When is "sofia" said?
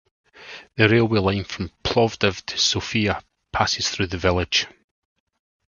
2.57-3.23